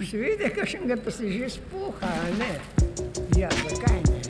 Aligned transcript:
Seveda, 0.00 0.48
kakšnega 0.48 0.96
pa 1.04 1.10
se 1.12 1.28
že 1.28 1.60
spoha, 1.60 2.08
ne? 2.40 2.56
Ja, 3.36 3.52
zakaj 3.52 4.00
ne? 4.08 4.20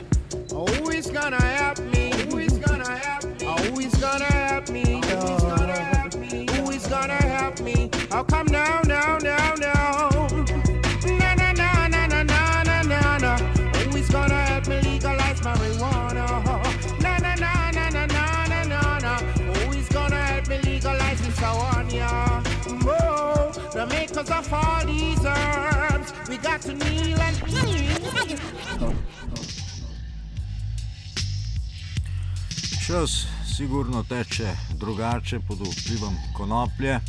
Who 0.51 0.91
is 0.91 1.07
gonna 1.07 1.39
help 1.39 1.79
me? 1.95 2.11
Who 2.27 2.37
is 2.43 2.59
gonna 2.59 2.91
help 2.91 3.23
me? 3.39 3.47
Who 3.47 3.79
is 3.79 3.95
gonna 3.95 4.27
help 4.27 4.67
me? 4.69 4.83
Who 4.99 5.15
is 5.15 5.39
gonna 5.39 5.79
help 5.79 6.13
me? 6.19 6.45
Gonna 6.91 7.13
help 7.13 7.59
me? 7.61 7.89
I'll 8.11 8.25
come 8.25 8.47
now, 8.51 8.81
now, 8.83 9.17
now, 9.17 9.55
now. 9.55 10.10
All 24.53 24.85
these 24.85 25.25
herbs, 25.25 26.13
we 26.29 26.37
got 26.37 26.61
to 26.61 26.73
kneel 26.73 27.21
and. 27.21 27.41
Čas 32.87 33.27
sigurno 33.55 34.03
teče 34.03 34.55
drugače 34.75 35.39
pod 35.39 35.59
vplivom 35.59 36.15
konoplje, 36.33 36.99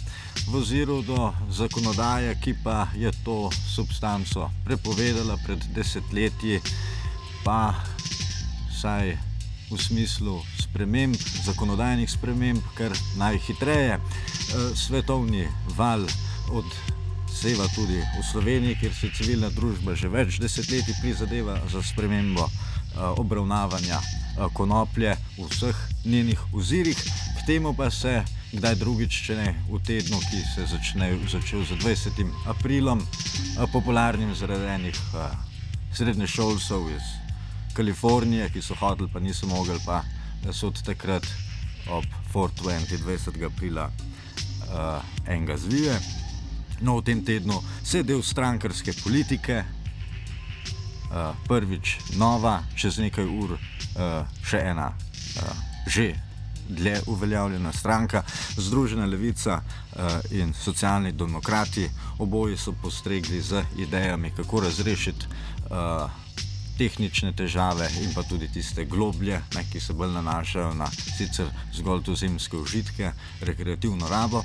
v 0.48 0.54
oziru 0.54 1.02
do 1.02 1.32
zakonodaje, 1.50 2.36
ki 2.40 2.54
pa 2.64 2.86
je 2.94 3.10
to 3.24 3.50
substanco 3.74 4.50
prepovedala 4.64 5.36
pred 5.46 5.58
desetletji, 5.74 6.60
pa 7.44 7.74
saj 8.80 9.16
v 9.70 9.78
smislu 9.78 10.42
sprememb, 10.60 11.16
zakonodajnih 11.44 12.10
sprememb, 12.10 12.62
kar 12.74 12.92
najhitreje. 13.16 13.98
Svetovni 14.74 15.48
val 15.76 16.06
odseva 17.42 17.66
tudi 17.74 17.98
v 17.98 18.22
Sloveniji, 18.22 18.76
kjer 18.78 18.92
se 18.94 19.08
civilna 19.10 19.48
družba 19.50 19.96
že 19.98 20.06
več 20.06 20.36
desetletij 20.38 20.94
prizadeva 21.02 21.56
za 21.72 21.80
spremembo 21.82 22.44
obravnavanja 23.18 23.98
konoplje 24.54 25.16
v 25.34 25.48
vseh 25.50 25.80
njenih 26.04 26.38
ozirih, 26.54 26.94
k 26.94 27.46
temu 27.46 27.74
pa 27.74 27.90
se 27.90 28.22
kdaj 28.52 28.78
drugič, 28.78 29.18
če 29.26 29.34
ne 29.40 29.48
v 29.66 29.82
tednu, 29.82 30.22
ki 30.22 30.44
se 30.54 30.68
začne, 30.70 31.10
začel 31.26 31.66
z 31.66 31.82
20. 31.82 32.22
aprilom, 32.46 33.02
popularnim 33.74 34.30
zaradi 34.38 34.70
enih 34.78 35.02
srednješolcev 35.98 36.94
iz 36.94 37.10
Kalifornije, 37.74 38.52
ki 38.54 38.62
so 38.62 38.78
hodili, 38.78 39.10
pa 39.10 39.18
niso 39.18 39.50
mogli, 39.50 39.82
pa 39.82 40.04
so 40.54 40.70
od 40.70 40.78
takrat 40.86 41.26
ob 41.90 42.06
420. 42.30 43.02
20. 43.02 43.46
aprila 43.50 43.90
uh, 43.90 45.02
enega 45.26 45.58
zvije. 45.58 46.21
No, 46.82 46.98
v 46.98 47.04
tem 47.06 47.24
tednu 47.24 47.62
se 47.84 48.02
je 48.02 48.02
del 48.02 48.22
strankarske 48.22 48.92
politike, 49.04 49.62
uh, 49.62 51.30
prvič 51.48 51.98
nova, 52.18 52.62
čez 52.74 52.98
nekaj 52.98 53.24
ur 53.24 53.54
uh, 53.54 53.60
še 54.42 54.58
ena, 54.72 54.90
uh, 54.90 55.54
že 55.86 56.12
dlje 56.68 57.00
uveljavljena 57.06 57.72
stranka, 57.72 58.22
Združena 58.56 59.06
levica 59.06 59.60
uh, 59.62 60.18
in 60.30 60.54
socialni 60.54 61.12
demokrati. 61.12 61.88
Oboji 62.18 62.56
so 62.56 62.72
postregli 62.72 63.40
z 63.42 63.62
idejami, 63.78 64.30
kako 64.30 64.60
razrešiti 64.60 65.26
uh, 65.70 66.10
tehnične 66.78 67.32
težave 67.36 67.88
in 68.02 68.14
pa 68.14 68.22
tudi 68.22 68.48
tiste 68.48 68.84
globlje, 68.84 69.40
ne, 69.54 69.64
ki 69.72 69.80
se 69.80 69.92
bolj 69.92 70.16
nanašajo 70.16 70.74
na 70.74 70.88
sicer 70.90 71.46
zgolj 71.74 72.02
tuzemske 72.02 72.56
užitke, 72.56 73.12
rekreativno 73.40 74.08
rabo. 74.08 74.42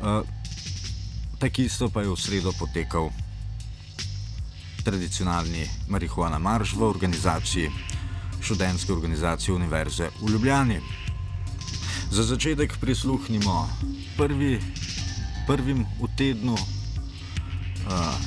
Uh, 0.00 0.22
Tako 1.38 1.62
isto 1.62 1.88
pa 1.92 2.00
je 2.00 2.08
v 2.08 2.16
sredo 2.16 2.52
potekal 2.56 3.10
tradicionalni 4.84 5.68
marihuana 5.88 6.38
marš 6.38 6.72
v 6.72 6.82
organizaciji 6.82 7.70
študentske 8.40 8.92
organizacije 8.92 9.54
Univerze 9.54 10.08
v 10.22 10.30
Ljubljani. 10.30 10.80
Za 12.10 12.22
začetek 12.22 12.78
prisluhnimo 12.80 13.68
prvi, 14.16 14.60
prvim 15.46 15.84
v 16.00 16.08
tednu 16.16 16.54
uh, 16.54 16.62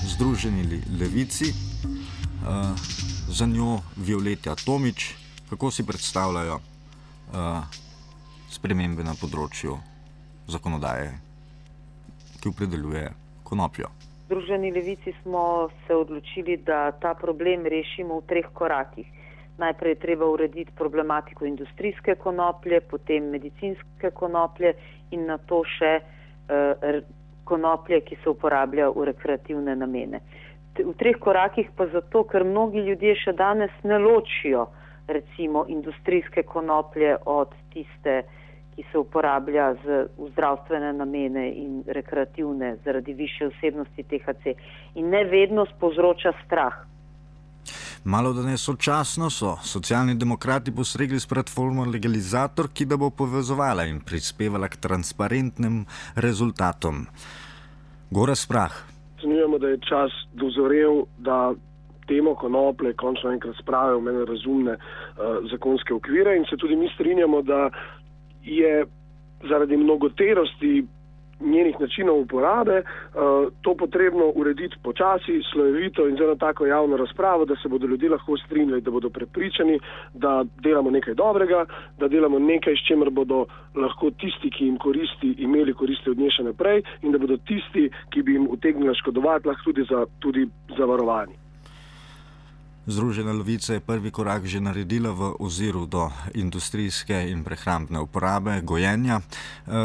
Združeni 0.05 0.83
levici, 0.99 1.49
uh, 1.49 2.75
za 3.29 3.45
njo 3.45 3.81
Violeta 3.95 4.55
Tomič, 4.55 5.15
kako 5.49 5.71
si 5.71 5.83
predstavljajo 5.83 6.59
uh, 6.59 7.63
spremembe 8.51 9.03
na 9.03 9.15
področju 9.15 9.79
zakonodaje, 10.47 11.28
ki 12.41 12.49
opredeljuje 12.49 13.09
konopljo. 13.43 13.87
Združeni 14.25 14.71
levici 14.71 15.13
smo 15.21 15.69
se 15.87 15.95
odločili, 15.95 16.57
da 16.57 16.91
ta 16.91 17.13
problem 17.13 17.65
rešimo 17.65 18.19
v 18.19 18.27
treh 18.27 18.45
korakih. 18.53 19.07
Najprej 19.57 19.91
je 19.91 19.99
treba 19.99 20.25
urediti 20.25 20.71
problematiko 20.77 21.45
industrijske 21.45 22.15
konoplje, 22.15 22.81
potem 22.81 23.23
medicinske 23.29 24.11
konoplje 24.13 24.73
in 25.11 25.25
na 25.25 25.37
to 25.37 25.63
še 25.65 25.93
eh, 25.99 27.01
konoplje, 27.43 28.01
ki 28.01 28.17
se 28.23 28.29
uporablja 28.29 28.89
v 28.89 29.09
rekreativne 29.09 29.75
namene. 29.75 30.21
V 30.79 30.93
treh 30.95 31.17
korakih 31.19 31.73
pa 31.75 31.89
zato, 31.91 32.23
ker 32.23 32.45
mnogi 32.45 32.85
ljudje 32.85 33.15
še 33.25 33.33
danes 33.33 33.73
ne 33.83 33.97
ločijo 33.99 34.69
recimo 35.09 35.65
industrijske 35.67 36.43
konoplje 36.43 37.17
od 37.25 37.49
tiste, 37.73 38.21
ki 38.79 38.85
se 38.91 38.97
uporablja 38.97 39.73
z, 39.83 40.07
v 40.17 40.29
zdravstvene 40.31 40.93
namene 40.93 41.49
in 41.51 41.83
rekreativne 41.87 42.77
zaradi 42.85 43.13
više 43.13 43.49
vsebnosti 43.51 44.03
THC 44.03 44.55
in 44.95 45.09
ne 45.09 45.23
vedno 45.23 45.65
povzroča 45.79 46.31
strah. 46.45 46.73
Malo 48.03 48.33
da 48.33 48.41
ne 48.41 48.57
sočasno 48.57 49.29
so 49.29 49.57
socialni 49.63 50.15
demokrati 50.15 50.71
posregli 50.71 51.19
s 51.19 51.27
platformo 51.27 51.85
Legalizator, 51.85 52.69
ki 52.73 52.85
da 52.85 52.97
bo 52.97 53.09
povezovala 53.09 53.83
in 53.83 53.99
prispevala 53.99 54.67
k 54.67 54.79
transparentnim 54.79 55.85
rezultatom. 56.15 57.05
Gora 58.09 58.35
sprah. 58.35 58.71
Zanimamo, 59.21 59.59
da 59.59 59.67
je 59.67 59.83
čas 59.89 60.11
dozorel, 60.33 61.03
da 61.17 61.51
temo 62.07 62.35
konople 62.35 62.93
končno 62.93 63.31
enkrat 63.31 63.55
spravijo 63.61 63.99
v 63.99 64.03
mene 64.03 64.25
razumne 64.25 64.73
uh, 64.73 64.79
zakonske 65.51 65.93
okvire 65.93 66.37
in 66.37 66.45
se 66.49 66.57
tudi 66.57 66.75
mi 66.75 66.89
strinjamo, 66.95 67.41
da 67.41 67.69
je 68.43 68.85
zaradi 69.49 69.77
mnogoterosti 69.77 70.83
njenih 71.39 71.79
načinov 71.79 72.19
uporabe 72.19 72.81
uh, 72.81 73.47
to 73.61 73.75
potrebno 73.75 74.31
urediti 74.35 74.75
počasi, 74.83 75.41
slojevito 75.53 76.07
in 76.07 76.17
zelo 76.17 76.35
tako 76.35 76.65
javno 76.65 76.97
razpravo, 76.97 77.45
da 77.45 77.55
se 77.55 77.69
bodo 77.69 77.87
ljudje 77.87 78.09
lahko 78.09 78.37
strinjali, 78.37 78.81
da 78.81 78.91
bodo 78.91 79.09
prepričani, 79.09 79.79
da 80.13 80.45
delamo 80.63 80.89
nekaj 80.89 81.13
dobrega, 81.13 81.65
da 81.97 82.07
delamo 82.07 82.39
nekaj, 82.39 82.73
s 82.73 82.87
čimer 82.87 83.09
bodo 83.09 83.45
lahko 83.75 84.11
tisti, 84.11 84.49
ki 84.49 84.65
jim 84.65 84.77
koristi, 84.77 85.35
imeli 85.37 85.73
koristi 85.73 86.09
od 86.09 86.17
nje 86.17 86.31
še 86.31 86.43
naprej 86.43 86.83
in 87.01 87.11
da 87.11 87.17
bodo 87.17 87.37
tisti, 87.37 87.89
ki 88.09 88.23
bi 88.23 88.33
jim 88.33 88.47
utegnili 88.49 88.95
škodovati, 88.95 89.47
lahko 89.47 89.63
tudi, 89.63 89.83
za, 89.89 90.05
tudi 90.19 90.47
zavarovani. 90.77 91.48
Združena 92.85 93.33
lovica 93.33 93.73
je 93.73 93.79
prvi 93.79 94.11
korak 94.11 94.45
že 94.45 94.59
naredila 94.59 95.11
v 95.11 95.35
oziru 95.39 95.85
do 95.85 96.09
industrijske 96.33 97.29
in 97.29 97.43
prehrambne 97.43 97.99
uporabe, 97.99 98.61
gojenja. 98.61 99.21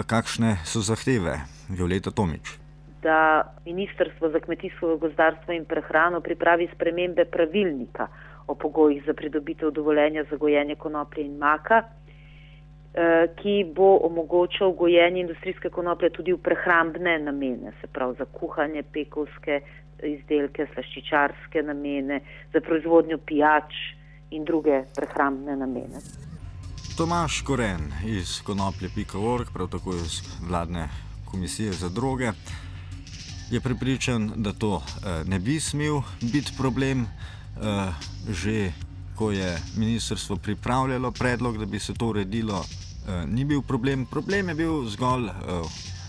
Kakšne 0.07 0.59
so 0.65 0.81
zahteve, 0.81 1.41
Violeta 1.69 2.11
Tomič? 2.11 2.65
da 3.05 3.43
Ministrstvo 3.65 4.29
za 4.29 4.41
kmetijstvo, 4.41 4.97
gozdarstvo 4.97 5.53
in 5.53 5.65
prehrano 5.65 6.21
pripravi 6.21 6.69
spremembe 6.75 7.25
pravilnika 7.25 8.07
o 8.47 8.55
pogojih 8.55 9.03
za 9.07 9.15
pridobitev 9.15 9.71
dovoljenja 9.71 10.25
za 10.31 10.37
gojenje 10.37 10.75
konoplje 10.75 11.25
in 11.25 11.37
maka, 11.39 11.83
eh, 11.83 13.27
ki 13.37 13.55
bo 13.77 13.99
omogočal 14.09 14.73
gojenje 14.73 15.21
industrijske 15.21 15.69
konoplje 15.69 16.11
tudi 16.11 16.33
v 16.33 16.39
prehrambne 16.39 17.19
namene, 17.19 17.73
se 17.81 17.87
pravi 17.87 18.15
za 18.19 18.25
kuhanje, 18.25 18.83
pekovske 18.83 19.61
izdelke, 20.09 20.67
slaščičarske 20.75 21.63
namene, 21.63 22.21
za 22.53 22.61
proizvodnjo 22.61 23.19
pijač 23.27 23.75
in 24.31 24.45
druge 24.45 24.85
prehrambne 24.97 25.57
namene. 25.57 26.03
Tomaš 26.97 27.41
Koren 27.43 27.91
iz 28.07 28.41
konoplje.org, 28.47 29.51
prav 29.53 29.69
tako 29.69 29.97
iz 29.99 30.21
vladne 30.49 30.89
komisije 31.31 31.73
za 31.73 31.89
droge, 31.89 32.33
je 33.51 33.61
pripričan, 33.61 34.33
da 34.37 34.53
to 34.53 34.83
eh, 34.83 35.25
ne 35.27 35.39
bi 35.39 35.61
smel 35.61 36.01
biti 36.21 36.53
problem. 36.59 37.03
Eh, 37.03 37.93
že 38.29 38.73
ko 39.15 39.31
je 39.31 39.59
ministrstvo 39.77 40.37
pripravljalo 40.37 41.11
predlog, 41.13 41.59
da 41.59 41.67
bi 41.67 41.79
se 41.79 41.95
to 41.95 42.07
uredilo, 42.07 42.65
eh, 43.09 43.27
ni 43.27 43.45
bil 43.45 43.63
problem. 43.63 44.07
Problem 44.07 44.49
je 44.49 44.55
bil 44.55 44.85
zgolj 44.87 45.29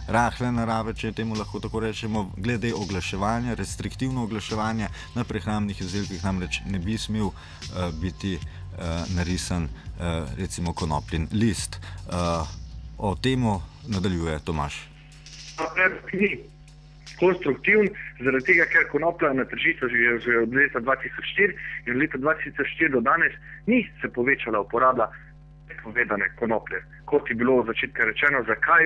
rahle 0.07 0.51
narave, 0.51 0.93
če 0.93 1.11
temu 1.11 1.35
lahko 1.35 1.59
tako 1.59 1.79
rečemo, 1.79 2.31
glede 2.37 2.73
oglaševanja, 2.73 3.55
restriktivno 3.55 4.23
oglaševanje 4.23 4.87
na 5.15 5.23
prehrambnih 5.23 5.81
izdelkih, 5.81 6.23
namreč 6.23 6.61
ne 6.69 6.79
bi 6.79 6.97
smel 6.97 7.29
eh, 7.29 7.91
biti 8.01 8.35
eh, 8.35 9.03
narisan 9.15 9.63
eh, 9.63 10.25
recimo 10.37 10.73
konopljen 10.73 11.27
list. 11.31 11.79
Eh, 11.79 12.55
o 12.97 13.15
tem 13.15 13.43
nadaljuje 13.87 14.39
Tomaš. 14.45 14.87
Konstruktivn, 17.15 17.87
zaradi 18.19 18.45
tega, 18.45 18.65
ker 18.67 18.89
konoplja 18.91 19.31
na 19.33 19.45
tržišču 19.47 19.87
že, 19.87 20.17
že 20.25 20.39
od 20.43 20.55
leta 20.55 20.81
2004 20.83 21.53
in 21.87 21.93
od 21.95 22.01
leta 22.01 22.17
2004 22.17 22.91
do 22.91 22.99
danes 22.99 23.31
ni 23.67 23.85
se 24.01 24.09
povečala 24.11 24.59
uporaba 24.59 25.07
povedane 25.83 26.29
konoplje. 26.39 26.83
Kot 27.06 27.29
je 27.29 27.35
bilo 27.35 27.62
v 27.62 27.67
začetku 27.67 28.01
rečeno, 28.01 28.44
zakaj 28.47 28.83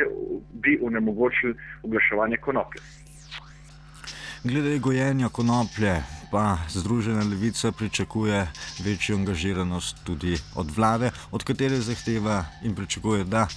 bi 0.53 0.79
onemogočili 0.83 1.55
oglaševanje 1.83 2.37
konoplje. 2.37 2.81
Glede 4.43 4.79
gojenja 4.79 5.29
konoplje, 5.29 6.03
pa 6.31 6.57
Združena 6.69 7.23
levica 7.23 7.71
pričakuje 7.71 8.47
večjo 8.85 9.15
angažiranost 9.15 10.03
tudi 10.03 10.37
od 10.55 10.71
vlade, 10.77 11.11
od 11.31 11.43
katere 11.43 11.75
zahteva 11.75 12.45
in 12.63 12.75
pričakuje, 12.75 13.23
da 13.23 13.47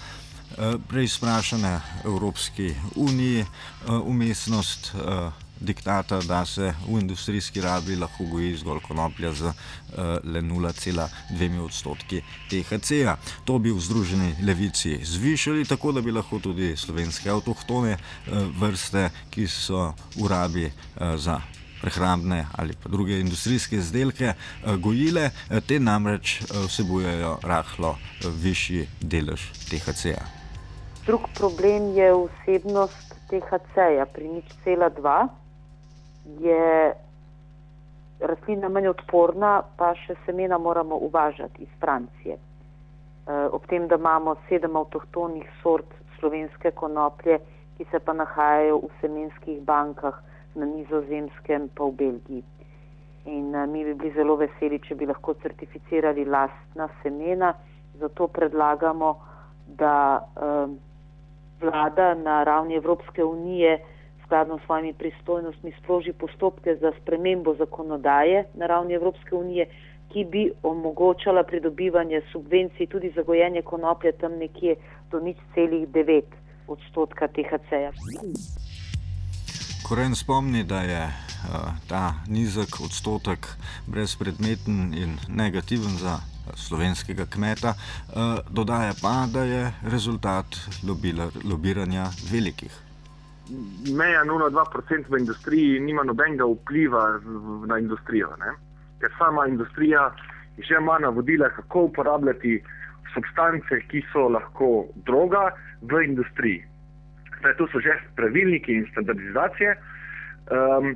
Eh, 0.59 0.75
preizprašane 0.89 1.81
Evropski 2.05 2.75
uniji 2.97 3.41
eh, 3.41 3.47
umestnost 4.05 4.95
eh, 4.95 5.31
diktata, 5.63 6.19
da 6.27 6.43
se 6.47 6.75
v 6.89 6.99
industrijski 7.01 7.61
rabi 7.63 7.97
lahko 7.97 8.25
goji 8.25 8.57
zgolj 8.57 8.81
konoplja 8.83 9.33
z 9.33 9.53
le 10.25 10.43
0,2 10.43 11.61
odstotki 11.63 12.23
THC-ja. 12.51 13.17
To 13.45 13.59
bi 13.59 13.71
v 13.73 13.81
Združeni 13.81 14.35
levici 14.43 14.99
zvišali, 15.05 15.65
tako 15.65 15.93
da 15.93 16.03
bi 16.03 16.13
lahko 16.13 16.39
tudi 16.43 16.77
slovenske 16.77 17.31
avtohtone 17.31 17.97
vrste, 18.59 19.09
ki 19.31 19.47
so 19.47 19.95
v 20.19 20.29
rabi 20.29 20.67
za 21.17 21.41
prehrambne 21.83 22.47
ali 22.55 22.77
pa 22.79 22.89
druge 22.89 23.19
industrijske 23.21 23.77
izdelke 23.77 24.35
gojile, 24.79 25.31
te 25.67 25.81
namreč 25.81 26.41
vsebujejo 26.69 27.39
rahlo 27.43 27.97
višji 28.43 28.87
delež 29.01 29.51
THC-ja. 29.71 30.23
Drug 31.07 31.27
problem 31.35 31.91
je 31.97 32.13
vsebnost 32.15 33.15
THC-ja. 33.27 34.07
Pri 34.07 34.29
nič 34.29 34.47
cela 34.63 34.87
dva 34.95 35.27
je 36.25 36.95
rastlina 38.21 38.69
manj 38.69 38.89
odporna, 38.93 39.63
pa 39.77 39.93
še 40.05 40.15
semena 40.27 40.59
moramo 40.59 40.97
uvažati 40.97 41.63
iz 41.63 41.73
Francije. 41.81 42.37
E, 42.37 43.39
ob 43.51 43.67
tem, 43.67 43.89
da 43.89 43.99
imamo 43.99 44.37
sedem 44.49 44.77
avtohtonih 44.77 45.49
sort 45.63 45.89
slovenske 46.19 46.71
konoplje, 46.71 47.41
ki 47.77 47.87
se 47.91 47.99
pa 47.99 48.15
nahajajo 48.15 48.79
v 48.85 48.91
semenskih 49.01 49.61
bankah 49.67 50.21
na 50.55 50.69
nizozemskem, 50.69 51.69
pa 51.75 51.91
v 51.91 51.99
Belgiji. 51.99 52.45
In 53.27 53.55
e, 53.55 53.67
mi 53.67 53.85
bi 53.85 53.95
bili 53.95 54.15
zelo 54.15 54.39
veseli, 54.39 54.79
če 54.79 54.95
bi 54.95 55.11
lahko 55.11 55.35
certificirali 55.43 56.25
lastna 56.25 56.89
semena, 57.03 57.55
zato 57.99 58.29
predlagamo, 58.29 59.13
da 59.79 60.21
um, 60.37 60.75
vlada 61.61 62.15
na 62.19 62.43
ravni 62.45 62.75
Evropske 62.75 63.25
unije 63.25 63.79
skladno 64.33 64.59
s 64.59 64.65
svojimi 64.67 64.93
pristojnostmi 64.93 65.73
sproži 65.83 66.13
postopke 66.13 66.77
za 66.81 66.93
spremembo 67.03 67.55
zakonodaje 67.55 68.45
na 68.55 68.67
ravni 68.67 68.95
Evropske 68.95 69.35
unije, 69.35 69.67
ki 70.13 70.25
bi 70.25 70.51
omogočala 70.63 71.43
pridobivanje 71.43 72.23
subvencij 72.33 72.87
tudi 72.87 73.13
za 73.17 73.23
gojenje 73.23 73.63
konoplje 73.63 74.13
tam 74.13 74.33
nekje 74.33 74.77
do 75.11 75.21
nič 75.21 75.37
celih 75.55 75.89
devet 75.89 76.25
odstotka 76.69 77.29
THC-ja. 77.29 77.93
Koren 79.89 80.15
spomni, 80.15 80.65
da 80.65 80.81
je 80.81 81.03
uh, 81.05 81.13
ta 81.89 82.15
nizek 82.29 82.81
odstotek 82.85 83.47
brezpredmeten 83.87 84.95
in 84.95 85.19
negativen 85.29 85.97
za 86.01 86.17
slovenskega 86.55 87.27
kmeta, 87.27 87.75
eh, 87.75 88.41
dodaja 88.51 88.93
pa, 89.03 89.27
da 89.33 89.45
je 89.45 89.73
rezultat 89.83 90.47
lobiranja 91.45 92.07
velikih. 92.33 92.92
Meja 93.99 94.23
0,2% 94.25 95.11
v 95.11 95.19
industriji 95.19 95.81
nima 95.81 96.03
nobenega 96.03 96.47
vpliva 96.47 97.21
na 97.67 97.79
industrijo, 97.79 98.31
ne? 98.41 98.55
ker 99.01 99.11
sama 99.19 99.47
industrija 99.47 100.13
že 100.59 100.77
ima 100.79 100.99
navodila, 100.99 101.49
kako 101.49 101.81
uporabljati 101.89 102.63
substance, 103.15 103.81
ki 103.89 104.03
so 104.13 104.29
lahko 104.29 104.87
droga 105.07 105.51
v 105.83 106.05
industriji. 106.05 106.61
Zdaj, 107.41 107.57
tu 107.57 107.67
so 107.73 107.81
že 107.81 107.97
pravilniki 108.17 108.77
in 108.77 108.87
standardizacije. 108.93 109.75
Um, 110.53 110.95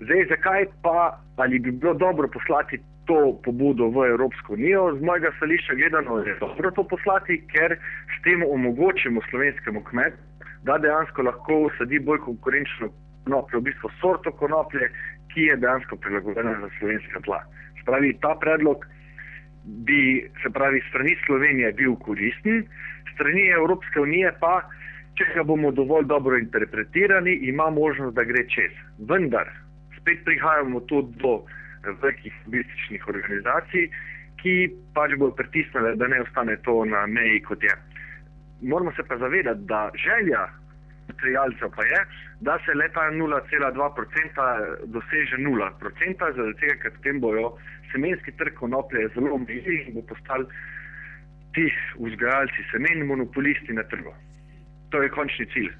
zdaj, 0.00 0.26
zakaj 0.32 0.66
pa 0.82 1.20
ali 1.36 1.58
bi 1.58 1.70
bilo 1.70 1.94
dobro 1.94 2.28
poslati 2.28 2.80
to 3.06 3.40
pobudo 3.44 3.88
v 3.88 4.08
Evropsko 4.10 4.52
unijo. 4.52 4.96
Z 4.96 5.02
mojega 5.02 5.30
stališča 5.36 5.74
gledano 5.74 6.18
je 6.18 6.36
dobro 6.40 6.70
to 6.70 6.84
poslati, 6.88 7.42
ker 7.52 7.76
s 8.08 8.22
tem 8.24 8.42
omogočimo 8.42 9.20
slovenskemu 9.30 9.84
kmetu, 9.84 10.16
da 10.64 10.78
dejansko 10.78 11.22
lahko 11.22 11.58
sadi 11.78 11.98
bolj 11.98 12.20
konkurenčno 12.24 12.88
konopljo, 13.24 13.60
v 13.60 13.68
bistvu 13.68 13.90
sorto 14.00 14.32
konoplje, 14.32 14.88
ki 15.32 15.48
je 15.50 15.56
dejansko 15.56 15.96
prilagojena 15.96 16.54
za 16.60 16.68
slovenska 16.78 17.20
tla. 17.24 17.40
Spravi, 17.82 18.14
ta 18.20 18.34
predlog 18.40 18.84
bi, 19.64 20.30
se 20.42 20.50
pravi, 20.50 20.82
strani 20.88 21.16
Slovenije 21.26 21.72
bil 21.72 21.96
koristen, 21.96 22.64
strani 23.14 23.48
Evropske 23.48 24.00
unije 24.00 24.32
pa, 24.40 24.60
če 25.18 25.26
ga 25.34 25.42
bomo 25.42 25.70
dovolj 25.72 26.06
dobro 26.10 26.38
interpretirali, 26.38 27.34
ima 27.48 27.70
možnost, 27.70 28.16
da 28.16 28.24
gre 28.24 28.44
čez. 28.48 28.72
Vendar, 29.08 29.50
spet 29.98 30.24
prihajamo 30.24 30.80
tudi 30.90 31.16
do 31.22 31.38
velikih 32.02 32.34
lobističnih 32.46 33.08
organizacij, 33.08 33.88
ki 34.42 34.54
pač 34.94 35.16
bodo 35.18 35.36
pritisnile, 35.36 35.94
da 35.96 36.08
ne 36.08 36.20
ostane 36.24 36.56
to 36.64 36.84
na 36.84 37.06
meji, 37.06 37.40
kot 37.44 37.62
je. 37.62 37.76
Moramo 38.70 38.92
se 38.96 39.02
pa 39.08 39.16
zavedati, 39.18 39.60
da 39.72 39.90
želja 40.04 40.42
materialcev 41.08 41.68
pa 41.76 41.82
je, 41.84 42.00
da 42.40 42.58
se 42.64 42.72
leta 42.80 43.00
0,2% 43.00 44.86
doseže 44.94 45.36
0%, 45.36 46.36
zaradi 46.36 46.60
tega, 46.60 46.74
ker 46.82 46.90
potem 46.96 47.20
bojo 47.20 47.46
semenski 47.92 48.32
trg 48.38 48.54
konoplje 48.54 49.08
zelo 49.14 49.34
omejili 49.34 49.84
in 49.86 49.94
bo 49.94 50.02
postali 50.02 50.46
ti 51.54 51.66
vzgajalci 52.06 52.60
semen 52.72 53.06
monopolisti 53.06 53.72
na 53.72 53.82
trgu. 53.82 54.14
To 54.90 55.02
je 55.02 55.10
končni 55.10 55.46
cilj. 55.52 55.70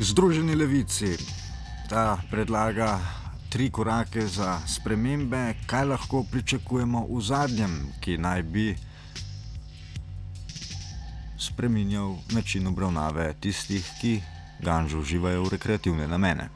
Združeni 0.00 0.54
levici, 0.54 1.10
ta 1.90 2.16
predlaga 2.30 2.98
tri 3.52 3.70
korake 3.70 4.20
za 4.20 4.58
spremembe, 4.66 5.54
kaj 5.66 5.84
lahko 5.84 6.24
pričakujemo 6.32 7.06
v 7.10 7.20
zadnjem, 7.20 7.74
ki 8.00 8.18
naj 8.18 8.42
bi 8.42 8.72
spremenjal 11.42 12.14
način 12.34 12.66
obravnave 12.66 13.34
tistih, 13.40 13.84
ki 14.00 14.20
ganžo 14.62 14.98
uživajo 14.98 15.42
v 15.42 15.52
rekreativne 15.52 16.08
namene. 16.08 16.48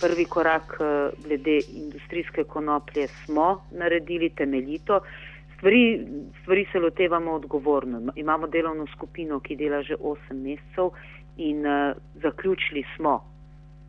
Prvi 0.00 0.24
korak 0.24 0.76
eh, 0.80 1.10
glede 1.24 1.58
industrijske 1.72 2.44
konoplje 2.44 3.08
smo 3.08 3.64
naredili 3.72 4.30
temeljito. 4.30 5.00
Stvari, 5.56 6.06
stvari 6.42 6.66
se 6.72 6.78
lotevamo 6.78 7.32
odgovorno. 7.32 8.12
Imamo 8.16 8.46
delovno 8.46 8.86
skupino, 8.96 9.40
ki 9.40 9.56
dela 9.56 9.82
že 9.82 9.96
8 9.96 10.16
mesecev 10.32 10.90
in 11.36 11.66
uh, 11.66 11.96
zaključili 12.22 12.84
smo, 12.96 13.24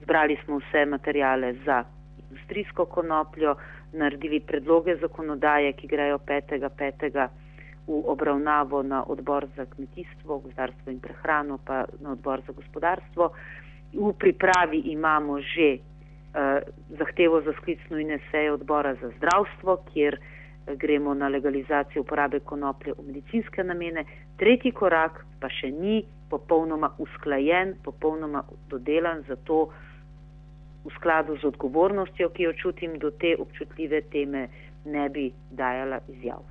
zbrali 0.04 0.38
smo 0.46 0.58
vse 0.58 0.86
materijale 0.86 1.54
za 1.66 1.84
industrijsko 2.30 2.86
konopljo, 2.86 3.56
naredili 3.94 4.40
predloge 4.40 4.96
zakonodaje, 4.96 5.74
ki 5.74 5.88
grejo 5.88 6.18
5.5. 6.18 7.28
v 7.88 8.02
obravnavo 8.06 8.84
na 8.84 9.04
odbor 9.04 9.48
za 9.56 9.66
kmetijstvo, 9.66 10.40
gozdarstvo 10.40 10.92
in 10.92 11.00
prehrano, 11.00 11.58
pa 11.58 11.86
na 12.00 12.12
odbor 12.12 12.42
za 12.48 12.54
gospodarstvo. 12.54 13.32
V 13.94 14.14
pripravi 14.20 14.80
imamo 14.92 15.42
že 15.42 15.78
uh, 15.78 16.66
zahtevo 16.98 17.42
za 17.42 17.54
sklic 17.62 17.80
nujne 17.90 18.20
seje 18.32 18.52
odbora 18.52 18.96
za 18.96 19.12
zdravstvo, 19.18 19.78
kjer 19.94 20.18
uh, 20.18 20.26
gremo 20.74 21.14
na 21.14 21.28
legalizacijo 21.28 22.02
uporabe 22.02 22.40
konoplje 22.40 22.94
v 22.98 23.08
medicinske 23.08 23.64
namene. 23.64 24.06
Tretji 24.38 24.72
korak 24.72 25.26
pa 25.40 25.50
še 25.50 25.72
ni 25.72 26.04
popolnoma 26.30 26.90
usklajen, 26.98 27.76
popolnoma 27.84 28.44
dodelan, 28.70 29.24
zato 29.28 29.70
v 30.86 30.94
skladu 30.98 31.38
z 31.42 31.48
odgovornostjo, 31.50 32.30
ki 32.30 32.44
jo 32.44 32.54
čutim 32.54 32.98
do 33.00 33.12
te 33.12 33.36
občutljive 33.40 34.02
teme, 34.14 34.48
ne 34.86 35.10
bi 35.10 35.32
dajala 35.52 36.00
izjav. 36.10 36.42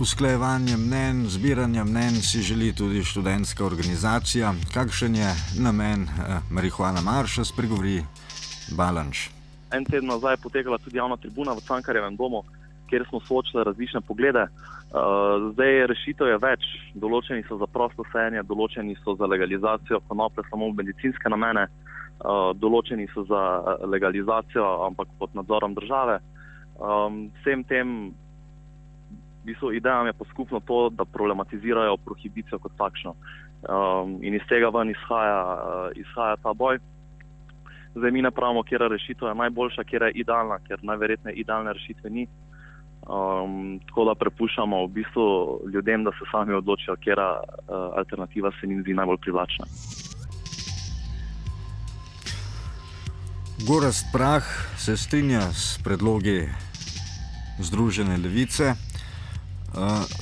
Usklajevanje 0.00 0.76
mnen, 0.76 1.26
zbiranje 1.26 1.84
mnen 1.84 2.14
si 2.22 2.38
želi 2.38 2.72
tudi 2.72 3.04
študentska 3.04 3.64
organizacija. 3.66 4.52
Kakšen 4.74 5.14
je 5.14 5.30
namen 5.62 6.02
eh, 6.02 6.38
marihuana 6.50 7.00
marša, 7.00 7.44
spregovori 7.44 8.02
Balanč. 8.76 9.16
En 9.72 9.84
teden 9.84 10.06
nazaj 10.06 10.32
je 10.32 10.42
potekala 10.42 10.78
tudi 10.78 10.96
javna 10.96 11.16
tribuna 11.16 11.52
v 11.52 11.64
Cankarjevem 11.66 12.16
domu, 12.16 12.44
kjer 12.86 13.06
smo 13.08 13.20
soočili 13.20 13.64
različne 13.64 14.00
poglede. 14.00 14.46
Uh, 14.46 15.50
zdaj 15.52 15.86
rešitev 15.90 16.30
je 16.30 16.38
več, 16.46 16.62
določeni 16.94 17.42
so 17.48 17.58
za 17.58 17.66
prosto 17.66 18.06
sejanje, 18.12 18.46
določeni 18.46 18.94
so 19.02 19.16
za 19.18 19.26
legalizacijo 19.26 20.00
konoplje 20.08 20.46
samo 20.50 20.70
v 20.70 20.78
medicinske 20.78 21.28
namene, 21.28 21.66
uh, 21.66 22.54
določeni 22.54 23.10
so 23.14 23.26
za 23.26 23.42
legalizacijo, 23.82 24.70
ampak 24.86 25.10
pod 25.18 25.34
nadzorom 25.34 25.74
države. 25.74 26.20
Um, 26.78 27.26
vsem 27.42 27.66
tem 27.66 28.14
bistvu, 29.48 29.72
idejam 29.72 30.06
je 30.06 30.14
pa 30.18 30.24
skupno 30.30 30.60
to, 30.60 30.88
da 30.90 31.04
problematizirajo 31.04 31.96
prohibicijo 32.04 32.58
kot 32.62 32.76
takšno. 32.78 33.14
Um, 33.68 34.18
in 34.22 34.34
iz 34.38 34.44
tega 34.48 34.70
ven 34.74 34.92
izhaja, 34.94 35.40
uh, 35.44 35.98
izhaja 35.98 36.36
ta 36.42 36.52
boj. 36.54 36.78
Zdaj 37.94 38.10
mi 38.14 38.22
ne 38.22 38.30
pravimo, 38.30 38.62
kje 38.62 38.78
rešitev 38.78 39.28
je 39.28 39.34
najboljša, 39.34 39.84
kje 39.84 39.98
je 40.04 40.12
idealna, 40.22 40.58
ker 40.68 40.78
najverjetneje 40.82 41.40
idealne 41.42 41.72
rešitve 41.72 42.10
ni. 42.10 42.28
Um, 43.08 43.80
tako 43.88 44.04
da 44.04 44.14
prepuščamo 44.14 44.84
v 44.84 44.90
bistvu 45.00 45.26
ljudem, 45.72 46.04
da 46.04 46.12
se 46.18 46.28
sami 46.30 46.54
odločijo, 46.54 46.96
katera 46.96 47.30
uh, 47.40 47.96
alternativa 47.96 48.50
se 48.60 48.66
jim 48.66 48.82
zdi 48.82 48.94
najbolj 48.94 49.18
privlačna. 49.24 49.66
Gorast 53.66 54.06
Prah 54.12 54.44
se 54.76 54.96
strinja 54.96 55.40
s 55.40 55.82
predlogi 55.84 56.46
Združene 57.58 58.16
levice, 58.16 58.74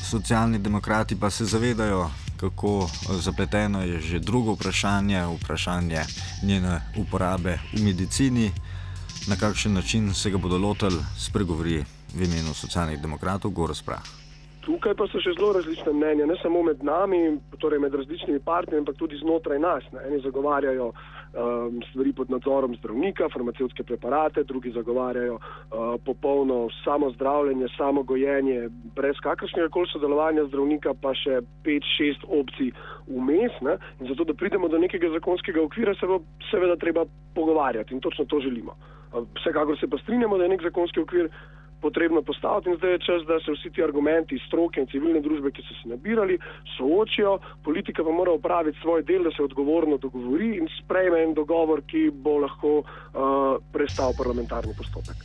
socialni 0.03 0.59
demokrati 0.59 1.21
pa 1.21 1.31
se 1.31 1.45
zavedajo, 1.45 2.11
kako 2.41 2.87
zapleteno 3.21 3.83
je 3.83 4.01
že 4.01 4.19
drugo 4.19 4.53
vprašanje, 4.53 5.23
vprašanje 5.41 6.03
njene 6.43 6.81
uporabe 6.97 7.59
v 7.73 7.85
medicini, 7.85 8.51
na 9.29 9.37
kakšen 9.37 9.73
način 9.73 10.15
se 10.15 10.31
ga 10.31 10.39
bodo 10.39 10.59
lotili, 10.59 11.01
spregovori 11.19 11.85
v 12.15 12.23
imenu 12.25 12.55
socialnih 12.55 13.01
demokratov 13.01 13.51
Goras 13.51 13.83
Prah. 13.83 14.03
Tukaj 14.67 14.95
pa 14.99 15.07
so 15.07 15.21
še 15.23 15.31
zelo 15.39 15.53
različne 15.55 15.93
mnenja, 15.95 16.27
ne 16.27 16.35
samo 16.43 16.63
med 16.67 16.83
nami, 16.83 17.39
torej 17.63 17.79
med 17.79 17.95
različnimi 17.95 18.41
partnerji, 18.43 18.83
ampak 18.83 18.97
tudi 18.99 19.19
znotraj 19.21 19.61
nas. 19.63 19.85
Ne. 19.93 20.03
Eni 20.09 20.19
zagovarjajo 20.25 20.91
um, 21.33 21.81
stvari 21.91 22.13
pod 22.13 22.31
nadzorom 22.31 22.75
zdravnika, 22.79 23.29
farmacevtske 23.33 23.83
preparate, 23.83 24.45
drugi 24.45 24.71
zagovarjajo 24.71 25.35
uh, 25.35 25.43
popolno 26.05 26.69
samozdravljenje, 26.85 27.69
samogojenje, 27.77 28.69
brez 28.97 29.17
kakršnega 29.23 29.69
koli 29.69 29.89
sodelovanja 29.93 30.47
zdravnika, 30.49 30.95
pa 31.01 31.15
še 31.15 31.41
pet, 31.65 31.85
šest 31.97 32.25
opcij 32.29 32.73
vmes. 33.07 33.61
Ne. 33.61 33.79
In 34.01 34.11
zato, 34.11 34.25
da 34.25 34.35
pridemo 34.35 34.69
do 34.69 34.79
nekega 34.79 35.11
zakonskega 35.19 35.63
okvira, 35.63 35.95
se 36.01 36.07
bo 36.07 36.21
seveda 36.51 36.77
treba 36.77 37.07
pogovarjati 37.35 37.95
in 37.95 38.01
točno 38.01 38.25
to 38.25 38.41
želimo. 38.41 38.77
Vsekakor 39.39 39.79
se 39.81 39.89
pa 39.89 39.99
strinjamo, 39.99 40.39
da 40.39 40.45
je 40.45 40.55
nek 40.55 40.63
zakonski 40.63 41.01
okvir 41.01 41.31
potrebno 41.81 42.23
postaviti 42.23 42.71
in 42.71 42.77
zdaj 42.77 42.93
je 42.93 42.99
čas, 42.99 43.21
da 43.27 43.41
se 43.41 43.53
vsi 43.53 43.71
ti 43.71 43.83
argumenti 43.83 44.39
stroke 44.47 44.81
in 44.81 44.87
civilne 44.87 45.21
družbe, 45.21 45.51
ki 45.51 45.63
so 45.63 45.75
se 45.83 45.89
nabirali, 45.89 46.39
soočijo, 46.77 47.39
politika 47.65 48.05
pa 48.05 48.11
mora 48.11 48.33
upraviti 48.33 48.79
svoj 48.81 49.03
del, 49.03 49.25
da 49.25 49.31
se 49.37 49.43
odgovorno 49.43 49.97
dogovori 49.97 50.57
in 50.57 50.69
sprejme 50.81 51.23
en 51.23 51.35
dogovor, 51.35 51.83
ki 51.87 52.11
bo 52.11 52.39
lahko 52.39 52.79
uh, 52.79 53.59
prestal 53.73 54.15
parlamentarni 54.19 54.75
postopek. 54.79 55.17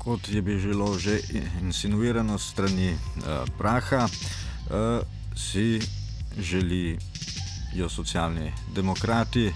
Kot 0.00 0.28
je 0.32 0.42
bilo 0.42 0.94
že 0.98 1.20
insinuirano 1.62 2.38
strani 2.38 2.94
uh, 2.94 3.44
Praha, 3.58 4.06
uh, 4.06 5.04
si 5.36 5.80
želijo 6.38 7.88
socialni 7.88 8.52
demokrati 8.74 9.50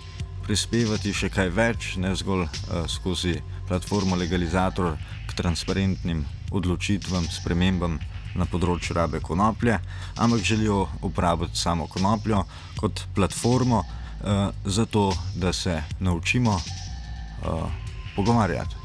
prispevati 0.45 1.13
še 1.17 1.31
kaj 1.33 1.51
več, 1.57 1.95
ne 1.97 2.13
zgolj 2.17 2.45
uh, 2.45 2.85
skozi 2.91 3.35
platformo 3.69 4.17
Legalizator 4.17 4.95
k 5.29 5.37
transparentnim 5.39 6.25
odločitvam, 6.53 7.25
spremembam 7.33 7.99
na 8.35 8.47
področju 8.51 8.97
rabe 8.99 9.21
konoplje, 9.25 9.79
ampak 10.21 10.45
želijo 10.45 10.85
uporabiti 11.07 11.59
samo 11.59 11.87
konopljo 11.89 12.45
kot 12.81 13.07
platformo 13.17 13.83
uh, 13.83 14.49
za 14.65 14.87
to, 14.87 15.11
da 15.37 15.53
se 15.53 15.81
naučimo 16.01 16.57
uh, 16.59 17.69
pogovarjati. 18.17 18.83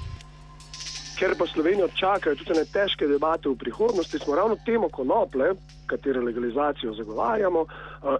Ker 1.19 1.35
pa 1.35 1.43
Slovenijo 1.47 1.89
čakajo 1.99 2.37
tudi 2.39 2.55
ne 2.55 2.63
težke 2.63 3.07
debate 3.07 3.49
v 3.51 3.57
prihodnosti, 3.59 4.19
smo 4.23 4.35
ravno 4.39 4.55
temo 4.65 4.87
konople, 4.87 5.51
katere 5.85 6.21
legalizacijo 6.23 6.93
zagovarjamo, 6.95 7.65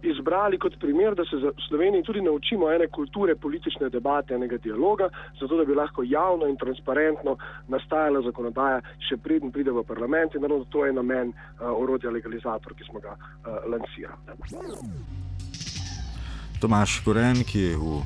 izbrali 0.02 0.60
kot 0.60 0.80
primer, 0.80 1.16
da 1.16 1.24
se 1.26 1.36
v 1.36 1.54
Sloveniji 1.68 2.04
tudi 2.04 2.22
naučimo 2.22 2.72
ene 2.72 2.88
kulture 2.88 3.36
politične 3.36 3.90
debate, 3.90 4.34
enega 4.34 4.58
dialoga, 4.58 5.10
zato 5.40 5.58
da 5.58 5.66
bi 5.66 5.76
lahko 5.76 6.04
javno 6.04 6.48
in 6.48 6.58
transparentno 6.58 7.38
nastajala 7.68 8.22
zakonodaja, 8.22 8.82
še 9.10 9.18
preden 9.18 9.52
pride 9.52 9.72
v 9.72 9.84
parlament 9.88 10.36
in 10.36 10.42
naravno 10.42 10.66
to 10.70 10.86
je 10.86 10.94
namen 10.94 11.34
orodja 11.60 12.12
legalizator, 12.12 12.76
ki 12.76 12.90
smo 12.90 13.00
ga 13.00 13.16
lansirali. 13.68 14.20
Tomaš 16.60 17.00
Koren, 17.06 17.44
ki 17.48 17.60
je 17.60 17.76
v 17.80 18.02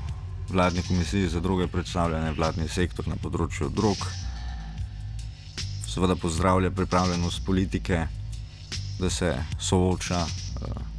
vladni 0.54 0.84
komisiji 0.88 1.28
za 1.28 1.40
druge 1.40 1.68
predstavljene 1.68 2.36
vladni 2.38 2.68
sektor 2.70 3.08
na 3.10 3.18
področju 3.18 3.72
drog, 3.74 3.98
seveda 5.90 6.16
pozdravlja 6.22 6.70
pripravljenost 6.72 7.46
politike, 7.46 8.06
da 9.02 9.10
se 9.10 9.34
sooča 9.58 10.22
uh, 10.22 10.93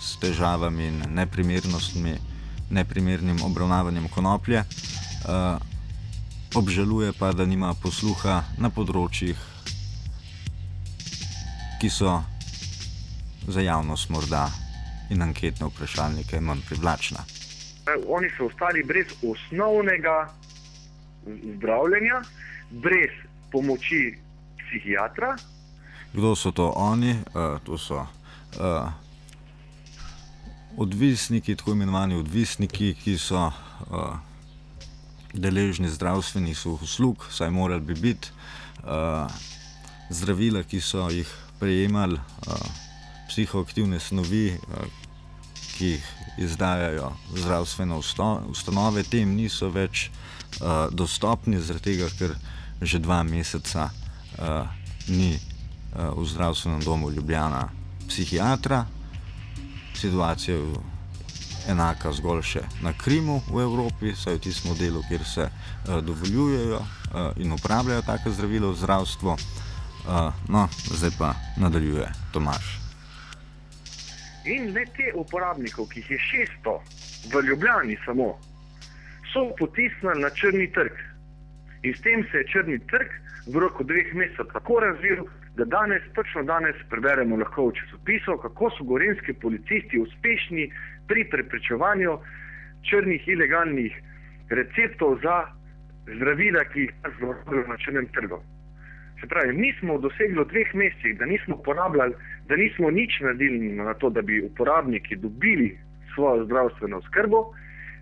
s 0.00 0.16
težavami 0.16 0.86
in 0.86 1.02
neprimernostmi, 1.14 2.14
neprimernim 2.70 3.42
obravnavanjem 3.44 4.08
konoplje, 4.08 4.64
uh, 4.64 5.60
obžaluje 6.54 7.12
pa, 7.18 7.32
da 7.32 7.46
nima 7.46 7.74
posluha 7.82 8.42
na 8.58 8.70
področjih, 8.70 9.36
ki 11.80 11.90
so 11.90 12.20
za 13.48 13.60
javnost 13.60 14.10
morda 14.10 14.48
in 15.10 15.22
anketne 15.22 15.68
vprašalnike 15.70 16.40
manj 16.40 16.64
privlačna. 16.68 17.24
Oni 18.06 18.28
so 18.36 18.46
ostali 18.46 18.82
brez 18.86 19.12
osnovnega 19.26 20.28
zdravljenja, 21.56 22.20
brez 22.70 23.14
pomoči 23.52 24.14
psihiatra. 24.60 25.36
Kdo 26.12 26.34
so 26.36 26.52
to 26.52 26.72
oni? 26.76 27.16
Uh, 27.34 27.58
to 27.64 27.78
so 27.78 28.04
uh, 28.04 28.90
odvisniki, 30.76 31.56
tako 31.56 31.72
imenovani 31.72 32.16
odvisniki, 32.16 32.94
ki 32.94 33.18
so 33.18 33.46
uh, 33.46 34.18
deležni 35.34 35.90
zdravstvenih 35.90 36.66
uslug, 36.66 37.26
saj 37.30 37.50
morali 37.50 37.80
bi 37.80 37.94
biti 37.94 38.30
uh, 38.84 39.30
zdravila, 40.10 40.62
ki 40.62 40.80
so 40.80 41.08
jih 41.10 41.28
prejemali, 41.58 42.18
uh, 42.46 42.70
psihoaktivne 43.28 44.00
snovi, 44.00 44.56
uh, 44.56 44.84
ki 45.76 45.94
jih 45.94 46.08
izdajajo 46.38 47.12
zdravstvene 47.36 47.94
ustanove, 48.48 49.02
tem 49.02 49.34
niso 49.36 49.70
več 49.70 50.08
uh, 50.10 50.88
dostopni, 50.92 51.60
zaradi 51.60 51.92
tega, 51.92 52.10
ker 52.18 52.34
že 52.80 52.98
dva 52.98 53.22
meseca 53.22 53.90
uh, 53.90 54.64
ni 55.08 55.34
uh, 55.36 56.16
v 56.16 56.24
zdravstvenem 56.26 56.80
domu 56.84 57.10
Ljubljana 57.10 57.68
psihiatra. 58.08 58.86
Situacija 59.94 60.56
je 60.56 60.64
enaka 61.68 62.12
zgolj 62.12 62.42
še 62.42 62.62
na 62.82 62.92
Krimu 62.96 63.40
v 63.50 63.62
Evropi, 63.62 64.14
saj 64.16 64.38
v 64.38 64.44
tistem 64.48 64.76
delu, 64.78 65.02
kjer 65.08 65.24
se 65.24 65.46
uh, 65.46 66.00
dovoljujejo 66.04 66.80
uh, 66.80 67.32
in 67.36 67.52
uporabljajo 67.52 68.02
take 68.06 68.32
zdravila 68.32 68.72
v 68.72 68.80
zdravstvu. 68.80 69.36
Uh, 70.00 70.32
no, 70.48 70.68
zdaj 70.96 71.10
pa 71.18 71.34
nadaljuje 71.60 72.08
Tomaš. 72.32 72.78
In 74.48 74.72
le 74.72 74.86
te 74.96 75.12
uporabnikov, 75.14 75.90
ki 75.92 76.00
jih 76.00 76.10
je 76.16 76.20
600 76.64 76.78
v 77.32 77.42
Ljubljani 77.44 77.98
samo, 78.06 78.32
so 79.32 79.50
potisnili 79.58 80.22
na 80.22 80.30
črni 80.30 80.70
trg. 80.72 80.96
In 81.82 81.94
s 81.94 82.00
tem 82.00 82.24
se 82.30 82.40
je 82.40 82.48
črni 82.52 82.78
trg 82.88 83.12
v 83.52 83.60
roku 83.60 83.84
dveh 83.84 84.14
mesecev 84.14 84.48
tako 84.52 84.80
razvil, 84.80 85.28
da 85.56 85.64
danes, 85.64 86.02
točno 86.14 86.42
danes, 86.42 86.76
preberemo 86.90 87.36
lahko 87.36 87.68
v 87.68 87.72
časopisu, 87.78 88.36
kako 88.42 88.70
so 88.70 88.84
gorenski 88.84 89.32
policisti 89.32 89.98
uspešni 89.98 90.70
pri 91.08 91.24
preprečevanju 91.30 92.18
črnih 92.90 93.28
ilegalnih 93.28 93.92
receptov 94.50 95.18
za 95.22 95.46
zdravila, 96.16 96.64
ki 96.72 96.80
jih 96.80 96.92
zlorabljajo 97.18 97.66
na 97.68 97.76
črnem 97.76 98.06
trgu. 98.14 98.40
Se 99.20 99.26
pravi, 99.26 99.52
mi 99.52 99.72
smo 99.80 99.98
dosegli 99.98 100.38
v 100.38 100.46
dveh 100.48 100.74
mesecih, 100.74 101.18
da 101.18 101.26
nismo 101.26 101.56
uporabljali, 101.56 102.14
da 102.48 102.56
nismo 102.56 102.90
nič 102.90 103.20
naredili 103.20 103.72
na 103.76 103.94
to, 103.94 104.10
da 104.10 104.22
bi 104.22 104.40
uporabniki 104.42 105.16
dobili 105.16 105.78
svojo 106.14 106.44
zdravstveno 106.44 107.02
skrbo, 107.02 107.44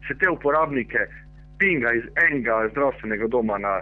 se 0.09 0.15
te 0.19 0.31
uporabnike 0.31 0.99
pinga 1.59 1.93
iz 1.93 2.05
enega 2.29 2.69
zdravstvenega 2.71 3.27
doma 3.27 3.59
na 3.59 3.81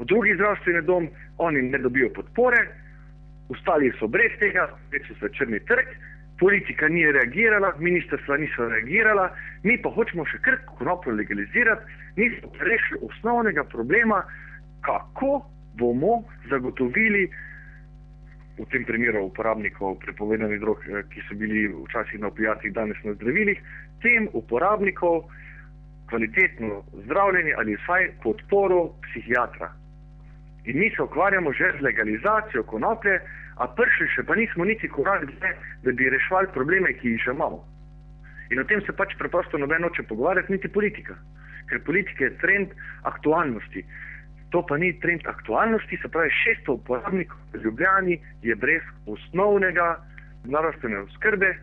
drugi 0.00 0.34
zdravstveni 0.34 0.82
dom, 0.82 1.08
oni 1.42 1.62
ne 1.62 1.78
dobijo 1.78 2.10
podpore, 2.14 2.62
ostali 3.48 3.92
so 3.98 4.08
brez 4.08 4.32
tega, 4.40 4.68
spet 4.86 5.06
so 5.08 5.14
se 5.20 5.30
črni 5.36 5.60
trg, 5.68 5.88
politika 6.40 6.88
ni 6.88 7.04
reagirala, 7.12 7.74
ministrstva 7.78 8.36
niso 8.36 8.68
reagirala, 8.68 9.28
mi 9.62 9.76
pa 9.82 9.90
hočemo 9.94 10.24
še 10.26 10.40
kar 10.42 10.58
konopljo 10.78 11.14
legalizirati, 11.20 11.98
nismo 12.16 12.50
rešili 12.60 13.00
osnovnega 13.08 13.64
problema, 13.64 14.22
kako 14.82 15.42
bomo 15.78 16.22
zagotovili 16.50 17.28
v 18.58 18.66
tem 18.70 18.84
primeru 18.84 19.26
uporabnikov 19.30 19.96
prepovedanih 20.02 20.60
drog, 20.60 20.82
eh, 20.88 21.04
ki 21.10 21.22
so 21.28 21.38
bili 21.38 21.68
včasih 21.68 22.20
na 22.20 22.28
opijatih, 22.28 22.72
danes 22.72 22.98
na 23.04 23.14
zdravilih, 23.14 23.60
tem 24.02 24.28
uporabnikov 24.32 25.24
kvalitetno 26.10 26.82
zdravljenje 27.04 27.54
ali 27.58 27.76
vsaj 27.76 28.10
podporo 28.22 28.92
psihiatra. 29.06 29.72
In 30.64 30.78
mi 30.78 30.90
se 30.96 31.02
ukvarjamo 31.02 31.52
že 31.52 31.72
z 31.78 31.82
legalizacijo 31.82 32.62
konoplje, 32.62 33.20
a 33.56 33.66
prši 33.68 34.08
še 34.14 34.24
pa 34.26 34.34
nismo 34.38 34.64
niti 34.64 34.88
korak 34.88 35.26
dlje, 35.26 35.50
da 35.82 35.92
bi 35.92 36.10
reševali 36.10 36.52
probleme, 36.54 36.92
ki 36.98 37.14
jih 37.14 37.22
že 37.24 37.34
imamo. 37.34 37.60
In 38.50 38.60
o 38.60 38.64
tem 38.64 38.80
se 38.86 38.92
pač 38.92 39.14
preprosto 39.18 39.58
noben 39.58 39.84
oče 39.84 40.04
pogovarjati, 40.08 40.52
niti 40.52 40.68
politika. 40.68 41.16
Ker 41.68 41.80
politika 41.86 42.24
je 42.24 42.36
trend 42.42 42.74
aktualnosti. 43.08 43.84
To 44.52 44.60
pa 44.66 44.76
ni 44.76 44.92
trend 45.00 45.24
aktualnosti, 45.26 45.98
se 46.02 46.08
pravi, 46.08 46.30
600 46.44 46.76
uporabnikov 46.76 47.38
v 47.54 47.62
Ljubljani 47.64 48.18
je 48.42 48.56
brez 48.56 48.82
osnovnega 49.08 49.96
zdravstvene 50.44 50.98
oskrbe, 51.06 51.54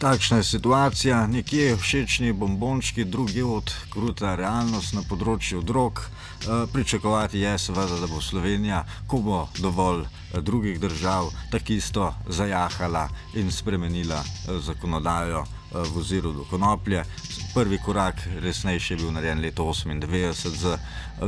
Takšna 0.00 0.36
je 0.36 0.44
situacija, 0.44 1.26
nekje 1.26 1.76
všečni 1.76 2.32
bombončki, 2.32 3.04
drugi 3.04 3.42
od 3.42 3.72
kruta 3.92 4.32
realnost 4.34 4.94
na 4.96 5.02
področju 5.04 5.60
drog. 5.60 6.00
E, 6.00 6.56
pričakovati 6.72 7.42
je 7.42 7.50
seveda, 7.60 7.98
da 8.00 8.08
bo 8.08 8.20
Slovenija, 8.24 8.78
ko 9.06 9.20
bo 9.20 9.40
dovolj 9.58 10.06
e, 10.06 10.40
drugih 10.40 10.78
držav, 10.80 11.28
tako 11.52 11.76
isto 11.76 12.06
zajahala 12.32 13.02
in 13.36 13.52
spremenila 13.52 14.22
e, 14.24 14.56
zakonodajo 14.64 15.44
v 15.70 15.92
oziru 16.00 16.32
do 16.32 16.48
konoplje. 16.48 17.04
Prvi 17.52 17.78
korak 17.84 18.24
resnejši 18.40 18.94
je 18.94 18.98
bil 19.02 19.12
narejen 19.12 19.44
leta 19.44 19.62
1998 19.62 20.56
z 20.64 20.78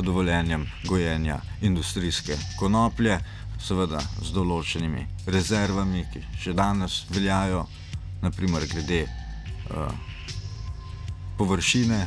dovoljenjem 0.00 0.64
gojenja 0.88 1.42
industrijske 1.60 2.40
konoplje, 2.56 3.20
seveda 3.60 4.00
z 4.22 4.32
določenimi 4.32 5.06
rezervami, 5.28 6.08
ki 6.08 6.24
še 6.40 6.56
danes 6.56 7.02
veljajo 7.12 7.66
naprimer 8.22 8.66
glede 8.70 9.04
uh, 9.06 9.92
površine, 11.38 12.00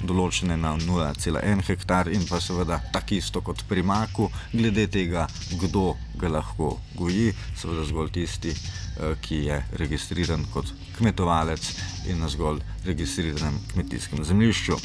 določene 0.00 0.56
na 0.56 0.72
0,1 0.80 1.64
hektar, 1.66 2.08
in 2.08 2.24
pa 2.28 2.40
seveda 2.40 2.78
tako 2.94 3.18
isto 3.18 3.42
kot 3.44 3.66
pri 3.68 3.84
maku, 3.84 4.30
glede 4.52 4.86
tega, 4.88 5.26
kdo 5.60 5.94
ga 6.20 6.30
lahko 6.32 6.78
goji, 6.96 7.34
seveda 7.60 7.84
zgolj 7.90 8.12
tisti, 8.16 8.54
uh, 8.54 9.14
ki 9.20 9.42
je 9.50 9.60
registriran 9.82 10.46
kot 10.54 10.72
kmetovalec 10.96 11.72
in 12.08 12.20
na 12.24 12.28
zgolj 12.32 12.62
registriranem 12.88 13.60
kmetijskem 13.74 14.24
zemljišču. 14.24 14.78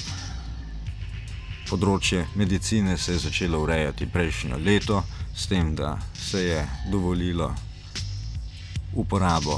Področje 1.66 2.28
medicine 2.38 2.98
se 2.98 3.16
je 3.16 3.24
začelo 3.24 3.64
urejati 3.64 4.06
prejšnjo 4.12 4.60
leto, 4.62 5.02
s 5.36 5.48
tem, 5.52 5.74
da 5.76 5.96
se 6.14 6.44
je 6.44 6.60
dovolilo 6.92 7.50
uporabo 8.96 9.58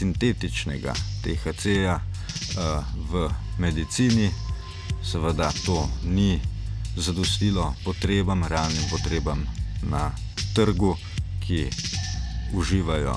sintetičnega 0.00 0.94
THC-ja 1.20 2.00
uh, 2.00 2.84
v 3.12 3.28
medicini. 3.60 4.30
Seveda 5.04 5.52
to 5.66 5.88
ni 6.04 6.40
zadostilo 6.96 7.74
potrebam, 7.84 8.44
realnim 8.44 8.84
potrebam 8.90 9.44
na 9.82 10.10
trgu, 10.54 10.96
ki 11.40 11.68
uživajo 12.54 13.16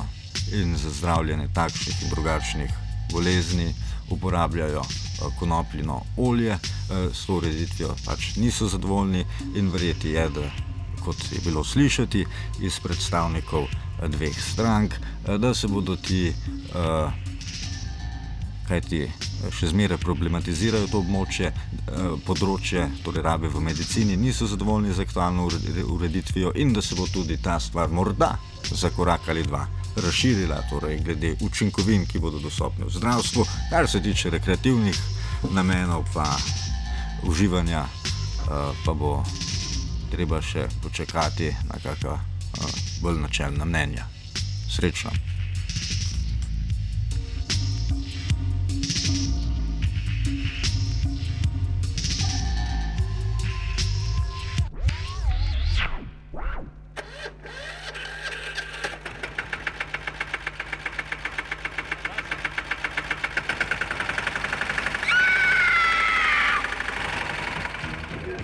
in 0.54 0.76
za 0.78 0.90
zdravljenje 0.90 1.48
takšnih 1.54 2.04
in 2.04 2.10
drugačnih 2.10 2.72
bolezni 3.12 3.74
uporabljajo 4.10 4.80
uh, 4.80 5.32
konopljino 5.40 6.02
olje, 6.18 6.54
uh, 6.54 7.16
s 7.16 7.26
to 7.26 7.40
ureditvijo 7.40 7.96
pač 8.06 8.36
niso 8.36 8.68
zadovoljni 8.68 9.26
in 9.56 9.72
verjeti 9.72 10.10
je, 10.10 10.30
da 10.30 10.73
kot 11.06 11.20
je 11.32 11.42
bilo 11.46 11.64
slišati 11.64 12.26
iz 12.62 12.80
predstavnikov 12.80 13.68
dveh 14.08 14.40
strank, 14.42 14.94
da 15.38 15.54
se 15.54 15.68
bodo 15.68 15.96
ti, 15.96 16.34
uh, 16.74 17.12
kaj 18.68 18.82
ti 18.82 19.06
še 19.52 19.70
zmeraj 19.74 20.00
problematizirajo 20.00 20.88
to 20.88 21.02
območje, 21.04 21.52
področje, 22.26 22.88
torej 23.04 23.24
rabe 23.26 23.52
v 23.52 23.62
medicini, 23.64 24.18
niso 24.18 24.48
zadovoljni 24.48 24.94
z 24.96 25.04
aktualno 25.04 25.50
ureditvijo 25.96 26.54
in 26.56 26.74
da 26.74 26.82
se 26.82 26.96
bo 26.96 27.08
tudi 27.12 27.38
ta 27.44 27.60
stvar 27.60 27.92
morda 27.92 28.38
za 28.72 28.90
korak 28.96 29.28
ali 29.30 29.44
dva 29.44 29.66
razširila, 29.96 30.62
torej 30.70 31.02
glede 31.06 31.36
učinkovin, 31.42 32.08
ki 32.10 32.20
bodo 32.20 32.40
dostopne 32.40 32.88
v 32.88 32.94
zdravstvu, 32.96 33.46
kar 33.70 33.88
se 33.88 34.02
tiče 34.02 34.32
rekreativnih 34.34 35.02
namenov, 35.52 36.08
pa 36.14 36.26
uživanja, 37.30 37.86
pa 38.86 38.94
bo 38.94 39.20
treba 40.14 40.38
še 40.46 40.68
počakati 40.84 41.50
na 41.66 41.80
kakšno 41.82 42.14
uh, 42.14 42.74
bolj 43.02 43.18
načelna 43.26 43.66
mnenja. 43.66 44.06
Srečno. 44.70 45.12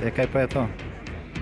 E, 0.01 0.11
kaj 0.15 0.31
pa 0.33 0.39
je 0.39 0.47
to? 0.47 0.88